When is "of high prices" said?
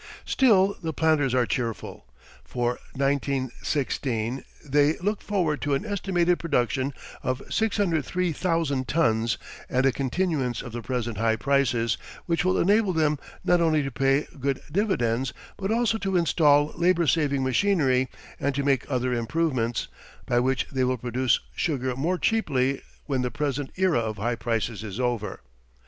23.99-24.83